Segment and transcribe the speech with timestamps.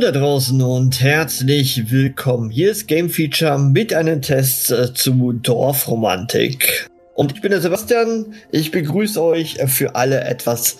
[0.00, 2.50] Da draußen und herzlich willkommen.
[2.50, 6.88] Hier ist Game Feature mit einem Test äh, zu Dorfromantik.
[7.16, 8.26] Und ich bin der Sebastian.
[8.52, 10.76] Ich begrüße euch für alle etwas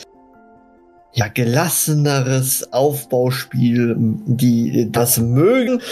[1.15, 5.83] ja, gelasseneres Aufbauspiel, die das mögen.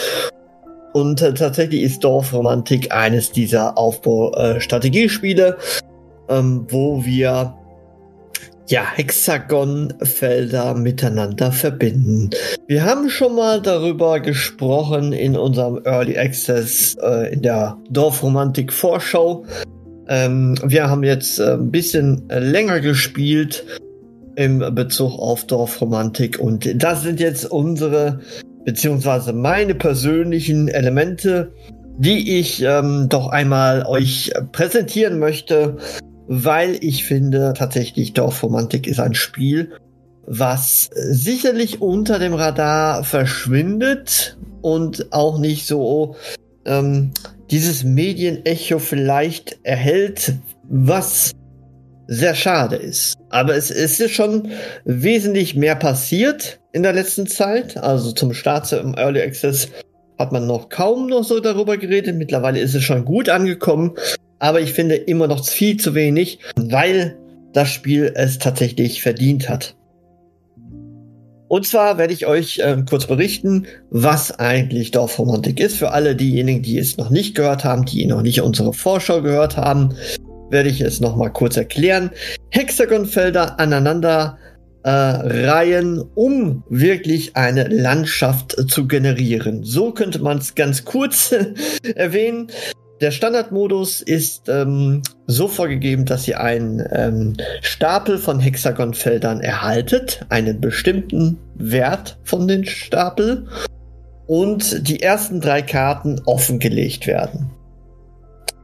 [0.92, 5.58] Und äh, tatsächlich ist Dorfromantik eines dieser Aufbaustrategiespiele,
[6.28, 7.54] äh, ähm, wo wir
[8.68, 12.30] ja, Hexagonfelder miteinander verbinden.
[12.66, 19.44] Wir haben schon mal darüber gesprochen in unserem Early Access äh, in der Dorfromantik Vorschau.
[20.08, 23.64] Ähm, wir haben jetzt äh, ein bisschen länger gespielt
[24.34, 28.20] im Bezug auf Dorfromantik und das sind jetzt unsere
[28.64, 31.52] beziehungsweise meine persönlichen Elemente,
[31.98, 35.78] die ich ähm, doch einmal euch präsentieren möchte
[36.28, 39.72] weil ich finde tatsächlich Dorfromantik ist ein Spiel,
[40.26, 46.16] was sicherlich unter dem Radar verschwindet und auch nicht so
[46.64, 47.12] ähm,
[47.50, 50.34] dieses Medienecho vielleicht erhält,
[50.68, 51.32] was
[52.08, 53.14] sehr schade ist.
[53.30, 54.50] Aber es, es ist schon
[54.84, 57.76] wesentlich mehr passiert in der letzten Zeit.
[57.76, 59.68] Also zum Start im Early Access
[60.18, 62.16] hat man noch kaum noch so darüber geredet.
[62.16, 63.94] Mittlerweile ist es schon gut angekommen
[64.38, 67.16] aber ich finde immer noch viel zu wenig, weil
[67.52, 69.76] das Spiel es tatsächlich verdient hat.
[71.48, 75.76] Und zwar werde ich euch äh, kurz berichten, was eigentlich Dorfromantik ist.
[75.76, 79.56] Für alle diejenigen, die es noch nicht gehört haben, die noch nicht unsere Vorschau gehört
[79.56, 79.94] haben,
[80.50, 82.10] werde ich es noch mal kurz erklären.
[82.50, 84.38] Hexagonfelder aneinander
[84.82, 89.62] äh, reihen, um wirklich eine Landschaft zu generieren.
[89.62, 91.32] So könnte man es ganz kurz
[91.94, 92.48] erwähnen.
[93.02, 100.62] Der Standardmodus ist ähm, so vorgegeben, dass ihr einen ähm, Stapel von Hexagonfeldern erhaltet, einen
[100.62, 103.48] bestimmten Wert von den Stapel
[104.26, 107.50] und die ersten drei Karten offengelegt werden.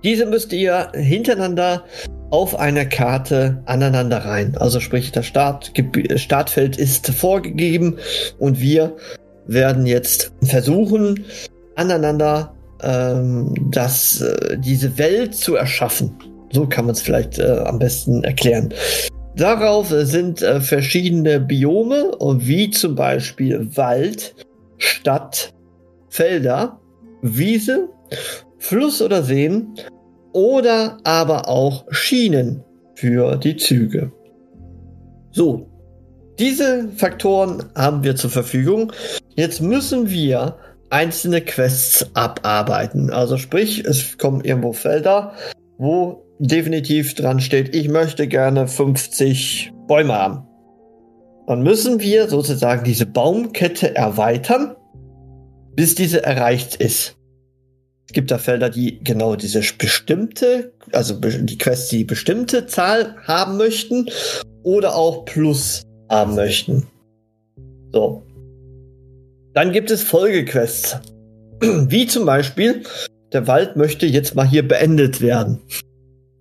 [0.03, 1.84] Diese müsst ihr hintereinander
[2.31, 4.56] auf einer Karte aneinander rein.
[4.56, 5.72] Also sprich, das Start,
[6.16, 7.98] Startfeld ist vorgegeben
[8.38, 8.97] und wir
[9.47, 11.26] werden jetzt versuchen,
[11.76, 16.16] aneinander ähm, das, äh, diese Welt zu erschaffen.
[16.53, 18.72] So kann man es vielleicht äh, am besten erklären.
[19.37, 24.34] Darauf sind äh, verschiedene Biome, wie zum Beispiel Wald,
[24.76, 25.54] Stadt,
[26.09, 26.78] Felder,
[27.22, 27.88] Wiese,
[28.59, 29.75] Fluss oder Seen
[30.32, 32.62] oder aber auch Schienen
[32.94, 34.12] für die Züge.
[35.31, 35.69] So,
[36.38, 38.92] diese Faktoren haben wir zur Verfügung.
[39.34, 40.56] Jetzt müssen wir
[40.92, 43.10] einzelne Quests abarbeiten.
[43.10, 45.32] Also sprich, es kommen irgendwo Felder,
[45.78, 50.47] wo definitiv dran steht, ich möchte gerne 50 Bäume haben.
[51.47, 54.76] Dann müssen wir sozusagen diese Baumkette erweitern,
[55.75, 57.16] bis diese erreicht ist.
[58.06, 63.56] Es gibt da Felder, die genau diese bestimmte, also die Quests, die bestimmte Zahl haben
[63.56, 64.06] möchten
[64.62, 66.86] oder auch Plus haben möchten.
[67.92, 68.24] So.
[69.55, 70.99] Dann gibt es Folgequests.
[71.61, 72.83] Wie zum Beispiel,
[73.33, 75.61] der Wald möchte jetzt mal hier beendet werden.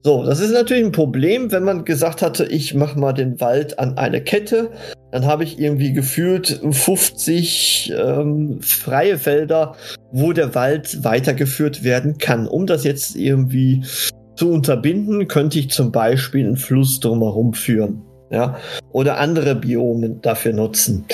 [0.04, 3.78] So, das ist natürlich ein Problem, wenn man gesagt hatte, ich mache mal den Wald
[3.78, 4.72] an eine Kette,
[5.12, 9.76] dann habe ich irgendwie gefühlt 50 ähm, freie Felder,
[10.12, 12.48] wo der Wald weitergeführt werden kann.
[12.48, 13.84] Um das jetzt irgendwie
[14.36, 18.58] zu unterbinden, könnte ich zum Beispiel einen Fluss drumherum führen, ja,
[18.92, 21.06] oder andere Biome dafür nutzen.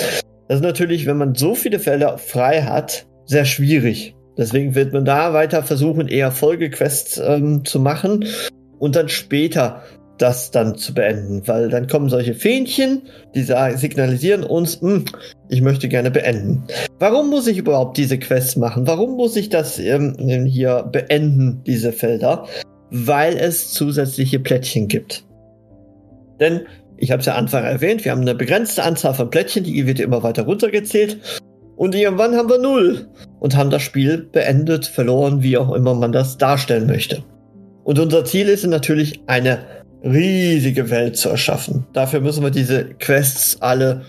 [0.48, 4.14] Das ist natürlich, wenn man so viele Felder frei hat, sehr schwierig.
[4.38, 8.24] Deswegen wird man da weiter versuchen, eher Folgequests ähm, zu machen
[8.78, 9.82] und dann später
[10.16, 13.02] das dann zu beenden, weil dann kommen solche Fähnchen,
[13.34, 15.04] die signalisieren uns, hm,
[15.48, 16.64] ich möchte gerne beenden.
[16.98, 18.86] Warum muss ich überhaupt diese Quests machen?
[18.86, 20.16] Warum muss ich das ähm,
[20.46, 22.46] hier beenden, diese Felder?
[22.90, 25.24] Weil es zusätzliche Plättchen gibt.
[26.40, 26.62] Denn
[26.98, 30.00] ich habe es ja Anfang erwähnt, wir haben eine begrenzte Anzahl von Plättchen, die wird
[30.00, 31.18] immer weiter runtergezählt.
[31.76, 33.06] Und irgendwann haben wir null
[33.38, 37.22] und haben das Spiel beendet, verloren, wie auch immer man das darstellen möchte.
[37.84, 39.60] Und unser Ziel ist natürlich, eine
[40.04, 41.86] riesige Welt zu erschaffen.
[41.92, 44.02] Dafür müssen wir diese Quests alle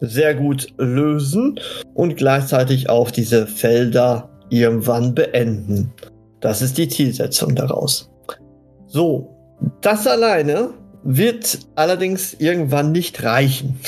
[0.00, 1.58] sehr gut lösen
[1.94, 5.92] und gleichzeitig auch diese Felder irgendwann beenden.
[6.40, 8.10] Das ist die Zielsetzung daraus.
[8.86, 9.34] So,
[9.80, 10.70] das alleine
[11.04, 13.78] wird allerdings irgendwann nicht reichen.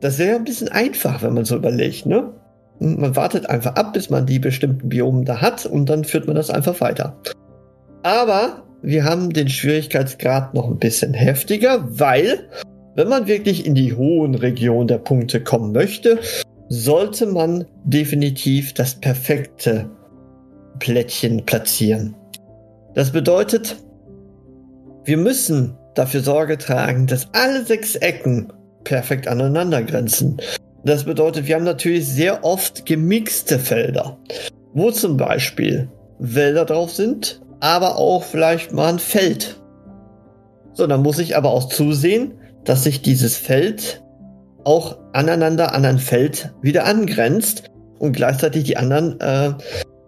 [0.00, 2.32] Das wäre ein bisschen einfach, wenn man so überlegt, ne?
[2.80, 6.34] Man wartet einfach ab, bis man die bestimmten Biomen da hat und dann führt man
[6.34, 7.16] das einfach weiter.
[8.02, 12.48] Aber wir haben den Schwierigkeitsgrad noch ein bisschen heftiger, weil
[12.96, 16.18] wenn man wirklich in die hohen Regionen der Punkte kommen möchte,
[16.68, 19.88] sollte man definitiv das perfekte
[20.80, 22.16] Plättchen platzieren.
[22.94, 23.76] Das bedeutet,
[25.04, 28.52] wir müssen dafür Sorge tragen, dass alle sechs Ecken
[28.84, 30.38] perfekt aneinander grenzen.
[30.84, 34.18] Das bedeutet, wir haben natürlich sehr oft gemixte Felder,
[34.74, 39.60] wo zum Beispiel Wälder drauf sind, aber auch vielleicht mal ein Feld.
[40.72, 42.34] So, dann muss ich aber auch zusehen,
[42.64, 44.02] dass sich dieses Feld
[44.64, 47.64] auch aneinander an ein Feld wieder angrenzt
[47.98, 49.52] und gleichzeitig die anderen äh,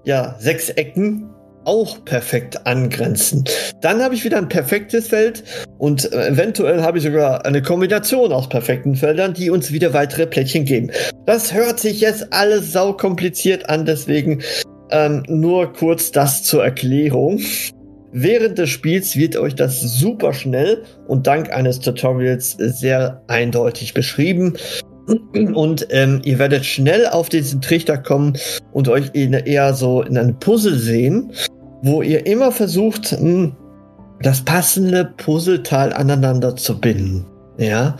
[0.04, 1.30] ja, sechs Ecken
[1.64, 3.44] auch perfekt angrenzen.
[3.80, 5.44] Dann habe ich wieder ein perfektes Feld
[5.78, 10.26] und äh, eventuell habe ich sogar eine Kombination aus perfekten Feldern, die uns wieder weitere
[10.26, 10.90] Plättchen geben.
[11.26, 14.42] Das hört sich jetzt alles sau kompliziert an, deswegen
[14.90, 17.40] ähm, nur kurz das zur Erklärung.
[18.16, 24.56] Während des Spiels wird euch das super schnell und dank eines Tutorials sehr eindeutig beschrieben.
[25.52, 28.38] Und ähm, ihr werdet schnell auf diesen Trichter kommen
[28.72, 31.32] und euch eher so in einem Puzzle sehen,
[31.84, 33.54] wo ihr immer versucht, hm,
[34.20, 37.26] das passende Puzzleteil aneinander zu binden.
[37.56, 37.96] Ja,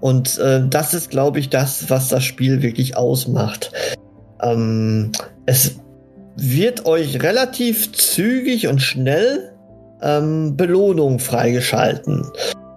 [0.00, 3.70] und äh, das ist, glaube ich, das, was das Spiel wirklich ausmacht.
[4.40, 5.12] Ähm,
[5.44, 5.76] es
[6.36, 9.52] wird euch relativ zügig und schnell
[10.00, 12.26] ähm, Belohnung freigeschalten.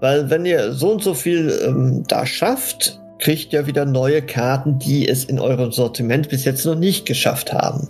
[0.01, 4.79] Weil wenn ihr so und so viel ähm, da schafft, kriegt ihr wieder neue Karten,
[4.79, 7.89] die es in eurem Sortiment bis jetzt noch nicht geschafft haben.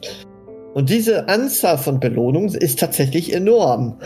[0.73, 3.97] Und diese Anzahl von Belohnungen ist tatsächlich enorm.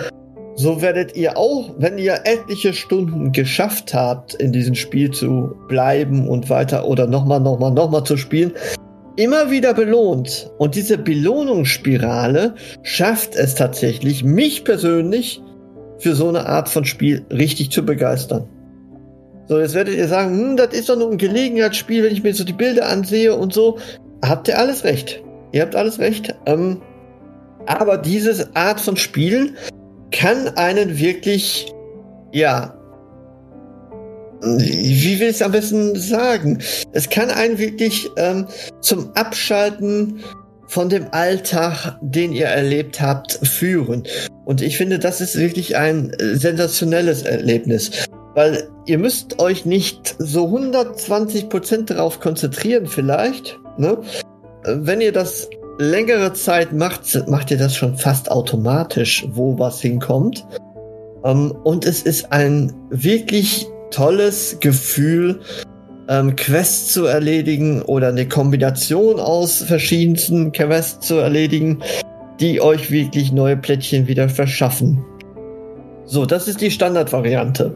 [0.56, 6.28] So werdet ihr auch, wenn ihr etliche Stunden geschafft habt, in diesem Spiel zu bleiben
[6.28, 8.54] und weiter oder nochmal, nochmal, nochmal zu spielen,
[9.16, 10.52] immer wieder belohnt.
[10.58, 15.42] Und diese Belohnungsspirale schafft es tatsächlich, mich persönlich
[16.00, 18.48] für so eine Art von Spiel richtig zu begeistern.
[19.48, 22.34] So, jetzt werdet ihr sagen, hm, das ist doch nur ein Gelegenheitsspiel, wenn ich mir
[22.34, 23.80] so die Bilder ansehe und so.
[24.24, 25.24] Habt ihr alles recht.
[25.52, 26.36] Ihr habt alles recht.
[26.46, 26.82] Ähm,
[27.66, 29.58] aber diese Art von Spielen
[30.12, 31.74] kann einen wirklich,
[32.32, 32.78] ja,
[34.44, 36.60] wie will ich es am besten sagen?
[36.94, 38.48] Es kann einen wirklich ähm,
[38.80, 40.22] zum Abschalten
[40.68, 44.04] von dem Alltag, den ihr erlebt habt, führen.
[44.46, 48.08] Und ich finde, das ist wirklich ein äh, sensationelles Erlebnis.
[48.34, 53.60] Weil ihr müsst euch nicht so 120% darauf konzentrieren vielleicht.
[53.78, 53.98] Ne?
[54.64, 55.50] Wenn ihr das
[55.80, 60.46] längere Zeit macht, macht ihr das schon fast automatisch, wo was hinkommt.
[61.24, 65.40] Um, ähm, und es ist ein wirklich tolles Gefühl,
[66.10, 71.80] ähm, Quests zu erledigen oder eine Kombination aus verschiedensten Quests zu erledigen,
[72.40, 75.04] die euch wirklich neue Plättchen wieder verschaffen.
[76.06, 77.76] So, das ist die Standardvariante.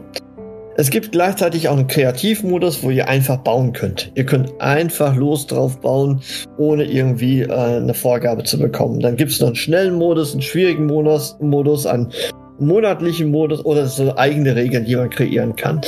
[0.78, 4.12] Es gibt gleichzeitig auch einen Kreativmodus, wo ihr einfach bauen könnt.
[4.14, 6.20] Ihr könnt einfach los drauf bauen,
[6.58, 9.00] ohne irgendwie äh, eine Vorgabe zu bekommen.
[9.00, 12.12] Dann gibt es noch einen schnellen Modus, einen schwierigen Modus, Modus einen
[12.58, 15.80] monatlichen Modus oder so eigene Regeln, die man kreieren kann.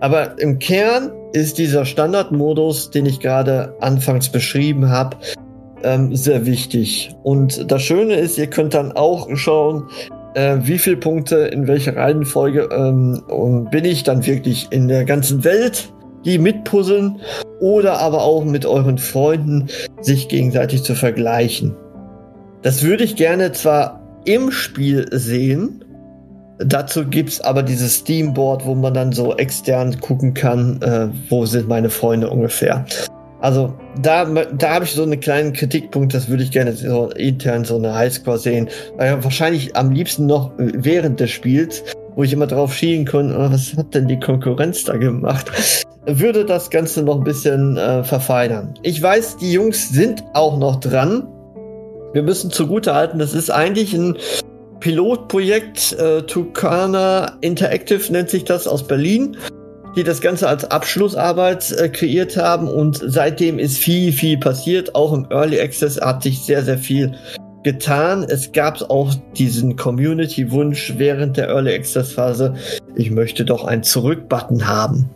[0.00, 5.16] Aber im Kern ist dieser Standardmodus, den ich gerade anfangs beschrieben habe,
[5.82, 7.14] ähm, sehr wichtig.
[7.22, 9.88] Und das Schöne ist, ihr könnt dann auch schauen,
[10.34, 13.22] äh, wie viele Punkte in welcher Reihenfolge ähm,
[13.70, 15.92] bin ich dann wirklich in der ganzen Welt,
[16.24, 17.20] die mitpuzzeln
[17.60, 19.68] oder aber auch mit euren Freunden
[20.00, 21.74] sich gegenseitig zu vergleichen.
[22.62, 25.84] Das würde ich gerne zwar im Spiel sehen,
[26.58, 31.46] Dazu gibt es aber dieses Steamboard, wo man dann so extern gucken kann, äh, wo
[31.46, 32.86] sind meine Freunde ungefähr.
[33.44, 37.66] Also da, da habe ich so einen kleinen Kritikpunkt, das würde ich gerne so intern
[37.66, 38.70] so eine Highscore sehen.
[38.96, 41.84] Äh, wahrscheinlich am liebsten noch während des Spiels,
[42.16, 45.52] wo ich immer drauf schielen kann, oh, was hat denn die Konkurrenz da gemacht?
[46.06, 48.78] Würde das Ganze noch ein bisschen äh, verfeinern.
[48.80, 51.28] Ich weiß, die Jungs sind auch noch dran.
[52.14, 54.16] Wir müssen zugute halten, das ist eigentlich ein
[54.80, 59.36] Pilotprojekt, äh, Tucana Interactive nennt sich das aus Berlin.
[59.96, 64.94] Die das Ganze als Abschlussarbeit äh, kreiert haben und seitdem ist viel, viel passiert.
[64.94, 67.14] Auch im Early Access hat sich sehr, sehr viel
[67.62, 68.24] getan.
[68.28, 72.54] Es gab auch diesen Community-Wunsch während der Early Access Phase,
[72.94, 75.10] ich möchte doch einen Zurück-Button haben.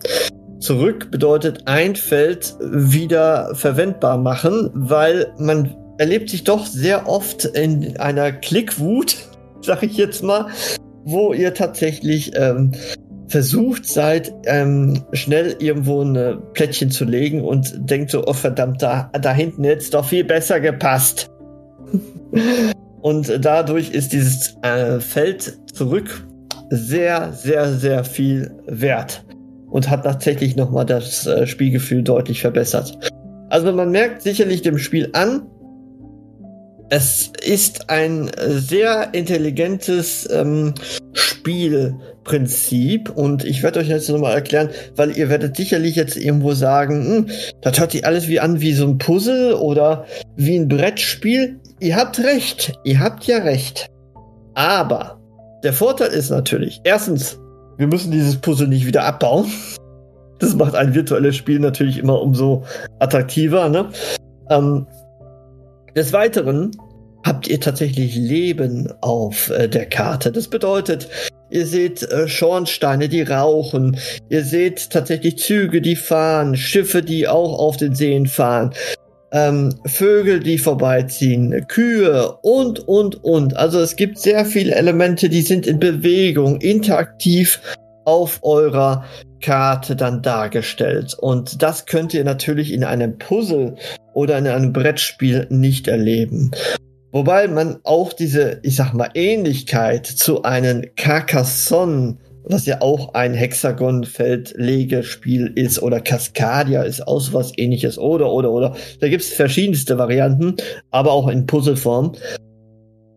[0.59, 7.97] Zurück bedeutet ein Feld wieder verwendbar machen, weil man erlebt sich doch sehr oft in
[7.99, 9.17] einer Klickwut,
[9.61, 10.47] sag ich jetzt mal,
[11.05, 12.73] wo ihr tatsächlich ähm,
[13.29, 19.11] versucht seid, ähm, schnell irgendwo ein Plättchen zu legen und denkt so, oh verdammt, da,
[19.13, 21.31] da hinten jetzt doch viel besser gepasst.
[23.01, 26.27] und dadurch ist dieses äh, Feld zurück
[26.71, 29.25] sehr, sehr, sehr viel wert
[29.71, 32.99] und hat tatsächlich nochmal das äh, Spielgefühl deutlich verbessert.
[33.51, 35.43] Also man merkt sicherlich dem Spiel an,
[36.91, 40.75] es ist ein sehr intelligentes ähm,
[41.19, 47.05] Spielprinzip und ich werde euch jetzt nochmal erklären, weil ihr werdet sicherlich jetzt irgendwo sagen,
[47.05, 47.27] hm,
[47.61, 50.07] das hört sich alles wie an wie so ein Puzzle oder
[50.37, 51.59] wie ein Brettspiel.
[51.81, 53.89] Ihr habt recht, ihr habt ja recht.
[54.55, 55.19] Aber
[55.65, 57.41] der Vorteil ist natürlich, erstens,
[57.77, 59.47] wir müssen dieses Puzzle nicht wieder abbauen.
[60.41, 62.63] Das macht ein virtuelles Spiel natürlich immer umso
[63.01, 63.69] attraktiver.
[63.69, 63.89] Ne?
[64.51, 64.87] Ähm,
[65.97, 66.71] des Weiteren
[67.29, 70.33] habt ihr tatsächlich Leben auf äh, der Karte.
[70.33, 71.09] Das bedeutet,
[71.51, 73.99] ihr seht äh, Schornsteine, die rauchen.
[74.31, 78.73] Ihr seht tatsächlich Züge, die fahren, Schiffe, die auch auf den Seen fahren.
[79.31, 83.57] Ähm, Vögel, die vorbeiziehen, Kühe und, und, und.
[83.59, 87.61] Also es gibt sehr viele Elemente, die sind in Bewegung, interaktiv
[88.07, 89.05] auf eurer
[89.43, 91.15] Karte dann dargestellt.
[91.15, 93.77] Und das könnt ihr natürlich in einem Puzzle
[94.15, 96.53] oder in einem Brettspiel nicht erleben.
[97.11, 103.33] Wobei man auch diese, ich sag mal, Ähnlichkeit zu einem Carcassonne, was ja auch ein
[103.35, 108.75] Hexagon-Feldlegespiel ist, oder Cascadia ist auch so was ähnliches, oder, oder, oder.
[109.01, 110.57] Da gibt's verschiedenste Varianten,
[110.91, 112.17] aber auch in Puzzleform.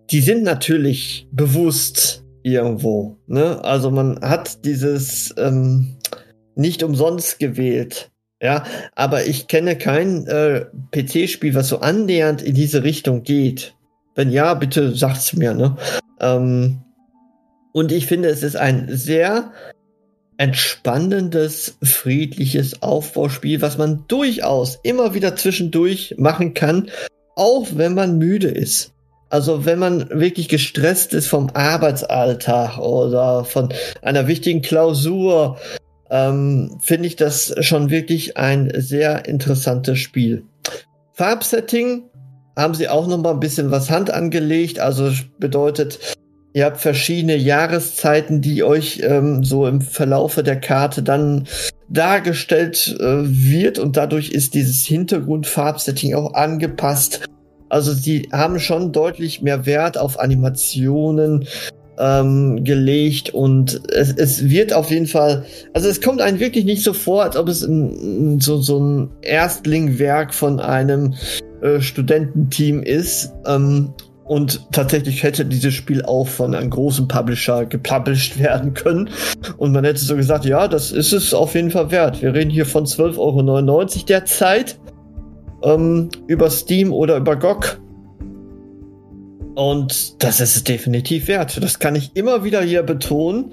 [0.10, 3.18] Die sind natürlich bewusst irgendwo.
[3.28, 3.64] Ne?
[3.64, 5.96] Also man hat dieses ähm,
[6.56, 8.12] nicht umsonst gewählt.
[8.42, 8.64] Ja,
[8.96, 13.76] aber ich kenne kein äh, PC-Spiel, was so annähernd in diese Richtung geht.
[14.22, 15.56] Wenn ja, bitte sagt's mir.
[15.56, 15.78] Ne?
[16.20, 16.84] Ähm,
[17.74, 19.52] und ich finde, es ist ein sehr
[20.38, 26.92] entspannendes, friedliches Aufbauspiel, was man durchaus immer wieder zwischendurch machen kann,
[27.36, 28.94] auch wenn man müde ist.
[29.32, 33.70] Also wenn man wirklich gestresst ist vom Arbeitsalltag oder von
[34.04, 35.58] einer wichtigen Klausur,
[36.12, 40.44] ähm, finde ich das schon wirklich ein sehr interessantes Spiel.
[41.14, 42.04] Farbsetting
[42.56, 44.80] haben sie auch noch mal ein bisschen was Hand angelegt.
[44.80, 46.00] Also bedeutet,
[46.54, 51.48] ihr habt verschiedene Jahreszeiten, die euch ähm, so im Verlaufe der Karte dann
[51.90, 53.80] dargestellt äh, wird.
[53.80, 57.26] Und dadurch ist dieses Hintergrundfarbsetting auch angepasst.
[57.70, 61.48] Also sie haben schon deutlich mehr Wert auf Animationen
[61.98, 63.34] ähm, gelegt.
[63.34, 67.24] Und es, es wird auf jeden Fall, also es kommt einem wirklich nicht so vor,
[67.24, 71.16] als ob es ein, so, so ein Erstlingwerk von einem
[71.62, 73.32] äh, Studententeam ist.
[73.46, 79.10] Ähm, und tatsächlich hätte dieses Spiel auch von einem großen Publisher gepublished werden können.
[79.58, 82.22] Und man hätte so gesagt, ja, das ist es auf jeden Fall wert.
[82.22, 84.80] Wir reden hier von 12,99 Euro derzeit
[85.64, 87.80] ähm, über Steam oder über GOG.
[89.56, 91.62] Und das ist es definitiv wert.
[91.62, 93.52] Das kann ich immer wieder hier betonen,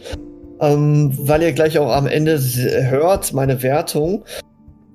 [0.60, 4.24] ähm, weil ihr gleich auch am Ende hört, meine Wertung.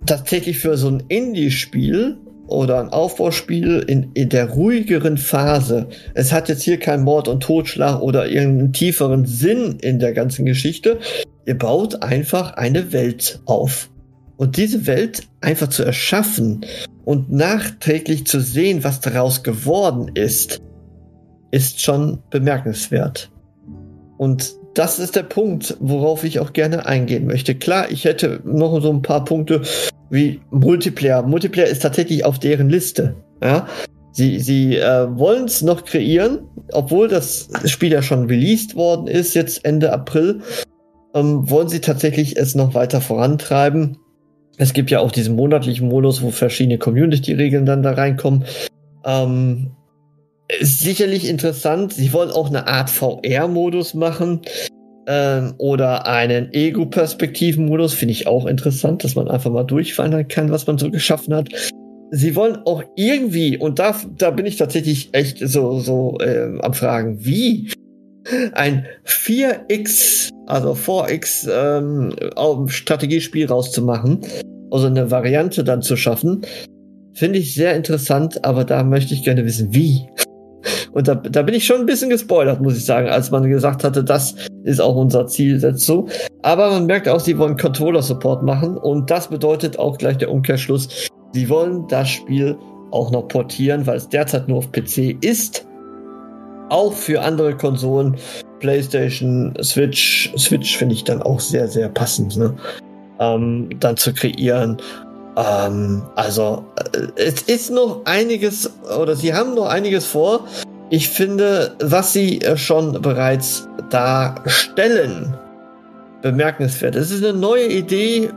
[0.06, 2.18] Tatsächlich für so ein Indie-Spiel
[2.48, 5.88] oder ein Aufbauspiel in, in der ruhigeren Phase.
[6.14, 10.46] Es hat jetzt hier keinen Mord und Totschlag oder irgendeinen tieferen Sinn in der ganzen
[10.46, 11.00] Geschichte.
[11.46, 13.90] Ihr baut einfach eine Welt auf.
[14.38, 16.66] Und diese Welt einfach zu erschaffen
[17.06, 20.62] und nachträglich zu sehen, was daraus geworden ist,
[21.52, 23.32] ist schon bemerkenswert.
[24.18, 27.56] Und das ist der Punkt, worauf ich auch gerne eingehen möchte.
[27.56, 29.62] Klar, ich hätte noch so ein paar Punkte
[30.10, 31.24] wie Multiplayer.
[31.24, 33.16] Multiplayer ist tatsächlich auf deren Liste.
[33.42, 33.68] Ja?
[34.12, 39.34] Sie, sie äh, wollen es noch kreieren, obwohl das Spiel ja schon released worden ist,
[39.34, 40.42] jetzt Ende April,
[41.16, 43.98] ähm, wollen sie tatsächlich es noch weiter vorantreiben.
[44.58, 48.46] Es gibt ja auch diesen monatlichen Modus, wo verschiedene Community-Regeln dann da reinkommen.
[49.04, 49.72] Ähm,
[50.60, 51.94] ist sicherlich interessant.
[51.94, 54.42] Sie wollen auch eine Art VR-Modus machen.
[55.06, 57.94] Ähm, oder einen Ego-Perspektiven-Modus.
[57.94, 61.50] Finde ich auch interessant, dass man einfach mal durchfallen kann, was man so geschaffen hat.
[62.12, 66.74] Sie wollen auch irgendwie, und da, da bin ich tatsächlich echt so, so äh, am
[66.74, 67.70] Fragen, wie?
[68.54, 74.22] ein 4x, also 4x ähm, Strategiespiel rauszumachen,
[74.72, 76.42] also eine Variante dann zu schaffen,
[77.14, 80.08] finde ich sehr interessant, aber da möchte ich gerne wissen, wie.
[80.94, 83.84] Und da, da bin ich schon ein bisschen gespoilert, muss ich sagen, als man gesagt
[83.84, 86.10] hatte, das ist auch unser Zielsetzung.
[86.44, 91.10] Aber man merkt auch, sie wollen Controller-Support machen und das bedeutet auch gleich der Umkehrschluss,
[91.34, 92.58] sie wollen das Spiel
[92.92, 95.66] auch noch portieren, weil es derzeit nur auf PC ist.
[96.70, 98.16] Auch für andere Konsolen,
[98.60, 102.56] PlayStation, Switch, Switch finde ich dann auch sehr, sehr passend, ne?
[103.20, 104.78] ähm, dann zu kreieren.
[105.36, 110.46] Ähm, also äh, es ist noch einiges oder sie haben noch einiges vor.
[110.90, 115.36] Ich finde, was sie äh, schon bereits darstellen,
[116.22, 116.96] bemerkenswert.
[116.96, 118.30] Es ist eine neue Idee,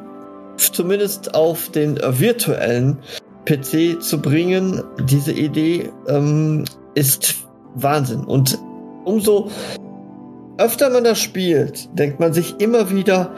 [0.57, 2.99] zumindest auf den virtuellen
[3.45, 4.83] PC zu bringen.
[5.05, 7.35] Diese Idee ähm, ist
[7.75, 8.25] Wahnsinn.
[8.25, 8.59] Und
[9.05, 9.51] umso
[10.59, 13.31] öfter man das spielt, denkt man sich immer wieder,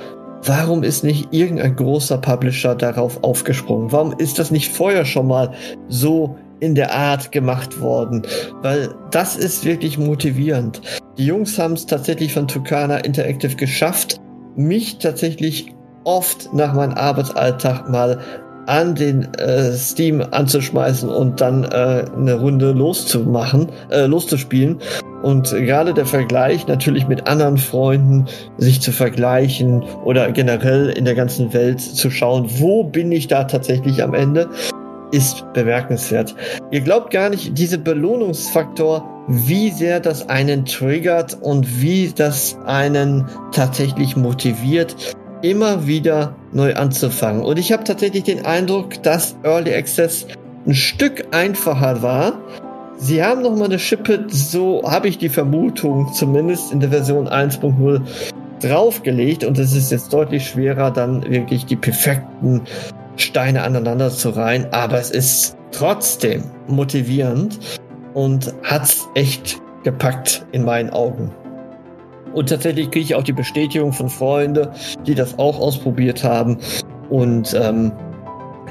[0.45, 3.91] Warum ist nicht irgendein großer Publisher darauf aufgesprungen?
[3.91, 5.53] Warum ist das nicht vorher schon mal
[5.89, 8.23] so in der Art gemacht worden?
[8.63, 10.81] Weil das ist wirklich motivierend.
[11.17, 14.21] Die Jungs haben es tatsächlich von Tucana Interactive geschafft,
[14.57, 15.75] mich tatsächlich
[16.05, 18.19] oft nach meinem Arbeitsalltag mal
[18.69, 24.79] an den äh, Steam anzuschmeißen und dann äh, eine Runde loszumachen, äh, loszuspielen.
[25.23, 28.27] Und gerade der Vergleich natürlich mit anderen Freunden,
[28.59, 33.45] sich zu vergleichen oder generell in der ganzen Welt zu schauen, wo bin ich da
[33.45, 34.49] tatsächlich am Ende,
[35.13, 36.35] ist bemerkenswert.
[36.71, 43.27] Ihr glaubt gar nicht, diese Belohnungsfaktor, wie sehr das einen triggert und wie das einen
[43.53, 44.97] tatsächlich motiviert,
[45.43, 47.45] immer wieder neu anzufangen.
[47.45, 50.27] Und ich habe tatsächlich den Eindruck, dass Early Access
[50.67, 52.41] ein Stück einfacher war.
[52.97, 57.29] Sie haben noch mal eine Schippe, so habe ich die Vermutung, zumindest in der Version
[57.29, 58.01] 1.0
[58.61, 62.63] draufgelegt und es ist jetzt deutlich schwerer, dann wirklich die perfekten
[63.19, 67.59] Steine aneinander zu reihen, aber es ist trotzdem motivierend
[68.15, 71.35] und hat's echt gepackt in meinen Augen.
[72.35, 74.69] Und tatsächlich kriege ich auch die Bestätigung von Freunden,
[75.07, 76.59] die das auch ausprobiert haben.
[77.11, 77.93] Und ähm,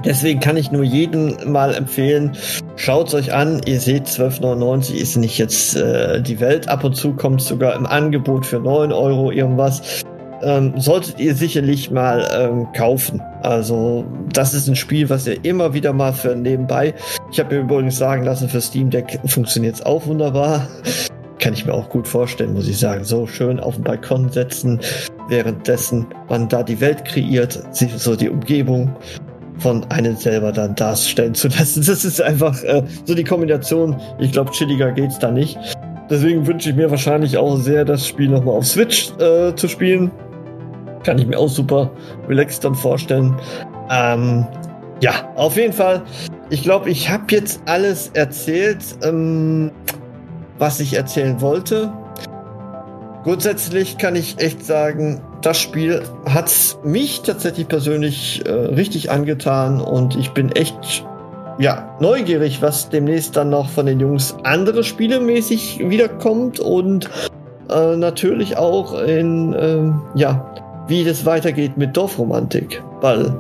[0.06, 2.38] deswegen kann ich nur jedem mal empfehlen,
[2.76, 3.62] schaut euch an.
[3.66, 6.70] Ihr seht, 12,99 ist nicht jetzt äh, die Welt.
[6.70, 10.04] Ab und zu kommt sogar im Angebot für 9 Euro irgendwas.
[10.44, 13.22] Ähm, solltet ihr sicherlich mal ähm, kaufen.
[13.42, 16.94] Also das ist ein Spiel, was ihr immer wieder mal für nebenbei.
[17.32, 20.68] Ich habe mir übrigens sagen lassen, für Steam Deck funktioniert es auch wunderbar
[21.40, 23.04] kann ich mir auch gut vorstellen, muss ich sagen.
[23.04, 24.80] So schön auf den Balkon setzen,
[25.30, 28.96] währenddessen man da die Welt kreiert, so die Umgebung
[29.60, 31.84] von einem selber dann darstellen zu lassen.
[31.88, 33.96] Das ist einfach äh, so die Kombination.
[34.20, 35.58] Ich glaube, chilliger geht's da nicht.
[36.10, 40.12] Deswegen wünsche ich mir wahrscheinlich auch sehr, das Spiel nochmal auf Switch äh, zu spielen.
[41.08, 41.90] Kann ich mir auch super
[42.28, 43.34] relaxed dann vorstellen.
[43.90, 44.46] Ähm,
[45.00, 46.04] ja, auf jeden Fall.
[46.50, 48.84] Ich glaube, ich habe jetzt alles erzählt.
[49.02, 49.72] Ähm,
[50.60, 51.92] was ich erzählen wollte.
[53.24, 56.52] Grundsätzlich kann ich echt sagen, das Spiel hat
[56.84, 61.06] mich tatsächlich persönlich äh, richtig angetan und ich bin echt
[61.60, 67.10] ja, neugierig, was demnächst dann noch von den Jungs andere Spiele mäßig wiederkommt und
[67.70, 70.54] äh, natürlich auch in, äh, ja,
[70.88, 72.82] wie das weitergeht mit Dorfromantik.
[73.02, 73.34] Weil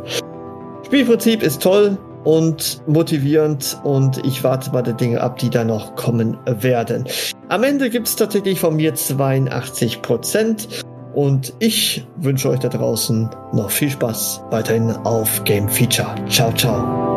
[0.85, 5.95] Spielprinzip ist toll, und motivierend und ich warte mal die Dinge ab, die da noch
[5.95, 7.05] kommen werden.
[7.47, 10.83] Am Ende gibt es tatsächlich von mir 82 Prozent
[11.13, 16.15] und ich wünsche euch da draußen noch viel Spaß weiterhin auf Game Feature.
[16.27, 17.16] Ciao, ciao.